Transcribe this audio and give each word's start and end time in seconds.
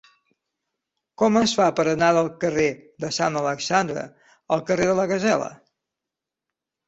Com 1.21 1.35
es 1.41 1.51
fa 1.57 1.65
per 1.79 1.83
anar 1.91 2.07
del 2.17 2.29
carrer 2.43 2.65
de 3.05 3.11
Sant 3.17 3.37
Alexandre 3.41 4.05
al 4.57 4.63
carrer 4.71 4.87
de 4.93 4.95
la 5.01 5.05
Gasela? 5.13 5.51